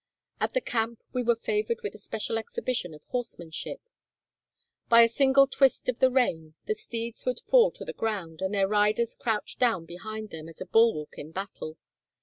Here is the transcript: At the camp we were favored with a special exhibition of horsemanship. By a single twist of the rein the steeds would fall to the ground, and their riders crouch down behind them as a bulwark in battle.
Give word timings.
At 0.39 0.55
the 0.55 0.61
camp 0.61 1.03
we 1.13 1.21
were 1.21 1.35
favored 1.35 1.83
with 1.83 1.93
a 1.93 1.99
special 1.99 2.39
exhibition 2.39 2.95
of 2.95 3.03
horsemanship. 3.09 3.81
By 4.89 5.03
a 5.03 5.07
single 5.07 5.45
twist 5.45 5.87
of 5.89 5.99
the 5.99 6.09
rein 6.09 6.55
the 6.65 6.73
steeds 6.73 7.23
would 7.27 7.41
fall 7.41 7.69
to 7.69 7.85
the 7.85 7.93
ground, 7.93 8.41
and 8.41 8.51
their 8.51 8.67
riders 8.67 9.13
crouch 9.13 9.59
down 9.59 9.85
behind 9.85 10.31
them 10.31 10.49
as 10.49 10.59
a 10.59 10.65
bulwark 10.65 11.19
in 11.19 11.29
battle. 11.29 11.77